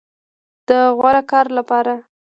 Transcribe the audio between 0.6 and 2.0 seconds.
د غوره کار لپاره